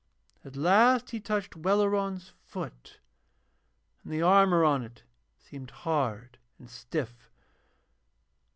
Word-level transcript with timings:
At 0.43 0.55
last 0.55 1.11
he 1.11 1.19
touched 1.19 1.53
Welleran's 1.55 2.31
foot, 2.43 2.97
and 4.03 4.11
the 4.11 4.23
armour 4.23 4.65
on 4.65 4.81
it 4.81 5.03
seemed 5.37 5.69
hard 5.69 6.39
and 6.57 6.67
stiff. 6.67 7.29